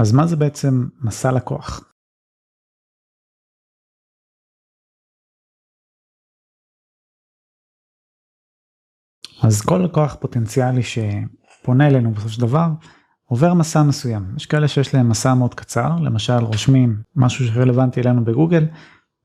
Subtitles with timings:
[0.00, 1.92] אז מה זה בעצם מסע לקוח?
[9.42, 12.66] אז כל לקוח פוטנציאלי שפונה אלינו בסופו של דבר
[13.24, 14.36] עובר מסע מסוים.
[14.36, 18.66] יש כאלה שיש להם מסע מאוד קצר, למשל רושמים משהו שרלוונטי אלינו בגוגל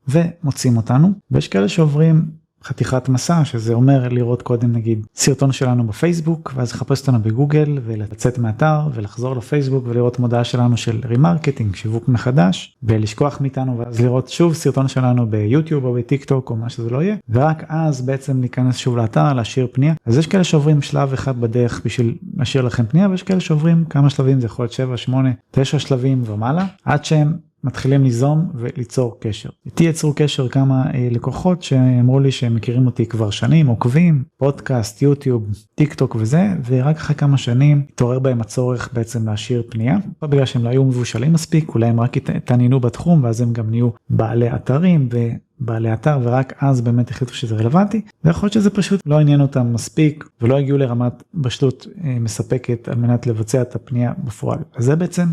[0.08, 2.30] ומוצאים אותנו, ויש כאלה שעוברים
[2.66, 8.38] חתיכת מסע שזה אומר לראות קודם נגיד סרטון שלנו בפייסבוק ואז לחפש אותנו בגוגל ולצאת
[8.38, 14.54] מהאתר ולחזור לפייסבוק ולראות מודעה שלנו של remarketing שיווק מחדש ולשכוח מאיתנו ואז לראות שוב
[14.54, 17.16] סרטון שלנו ביוטיוב או בטיק טוק או מה שזה לא יהיה.
[17.30, 19.94] ורק אז בעצם להיכנס שוב לאתר להשאיר פנייה.
[20.06, 24.10] אז יש כאלה שעוברים שלב אחד בדרך בשביל להשאיר לכם פנייה ויש כאלה שעוברים כמה
[24.10, 29.48] שלבים זה יכול להיות 7 8 9 שלבים ומעלה עד שהם מתחילים ליזום וליצור קשר.
[29.66, 35.02] איתי יצרו קשר כמה אה, לקוחות שאמרו לי שהם מכירים אותי כבר שנים, עוקבים, פודקאסט,
[35.02, 40.28] יוטיוב, טיק טוק וזה, ורק אחרי כמה שנים התעורר בהם הצורך בעצם להשאיר פנייה, לא
[40.28, 43.88] בגלל שהם לא היו מבושלים מספיק, אולי הם רק התעניינו בתחום ואז הם גם נהיו
[44.10, 45.18] בעלי אתרים ו...
[45.60, 49.72] בעלי אתר ורק אז באמת החליטו שזה רלוונטי ויכול להיות שזה פשוט לא עניין אותם
[49.72, 54.58] מספיק ולא הגיעו לרמת בשלות אה, מספקת על מנת לבצע את הפנייה בפועל.
[54.76, 55.26] אז זה בעצם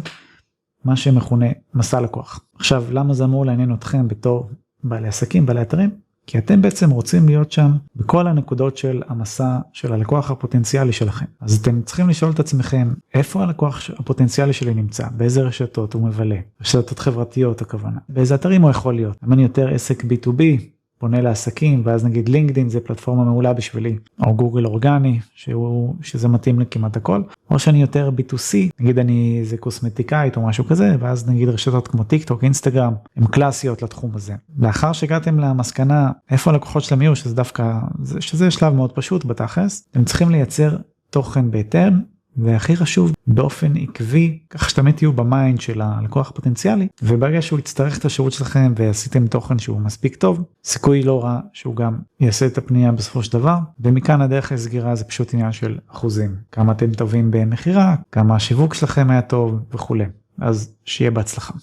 [0.85, 2.39] מה שמכונה מסע לקוח.
[2.55, 4.49] עכשיו למה זה אמור לעניין אתכם בתור
[4.83, 5.89] בעלי עסקים, בעלי אתרים?
[6.27, 11.25] כי אתם בעצם רוצים להיות שם בכל הנקודות של המסע של הלקוח הפוטנציאלי שלכם.
[11.41, 16.37] אז אתם צריכים לשאול את עצמכם איפה הלקוח הפוטנציאלי שלי נמצא, באיזה רשתות הוא מבלה,
[16.61, 20.41] רשתות חברתיות הכוונה, באיזה אתרים הוא יכול להיות, אם אני יותר עסק B2B,
[21.03, 26.59] פונה לעסקים ואז נגיד לינקדאין זה פלטפורמה מעולה בשבילי או גוגל אורגני שהוא שזה מתאים
[26.59, 31.49] לכמעט הכל או שאני יותר b2c נגיד אני איזה קוסמטיקאית או משהו כזה ואז נגיד
[31.49, 34.33] רשתות כמו טיק טוק אינסטגרם הם קלאסיות לתחום הזה.
[34.59, 37.73] לאחר שהגעתם למסקנה איפה הלקוחות שלהם יהיו שזה דווקא
[38.19, 40.77] שזה שלב מאוד פשוט בתכלס הם צריכים לייצר
[41.09, 41.93] תוכן בהתאם
[42.37, 47.97] והכי חשוב באופן עקבי כך שתמיד תהיו ב mind של הלקוח הפוטנציאלי וברגע שהוא יצטרך
[47.97, 52.57] את השירות שלכם ועשיתם תוכן שהוא מספיק טוב סיכוי לא רע שהוא גם יעשה את
[52.57, 57.31] הפנייה בסופו של דבר ומכאן הדרך לסגירה זה פשוט עניין של אחוזים כמה אתם טובים
[57.31, 60.05] במכירה כמה השיווק שלכם היה טוב וכולי
[60.39, 61.53] אז שיהיה בהצלחה.